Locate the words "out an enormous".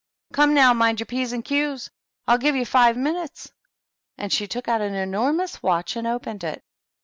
4.67-5.61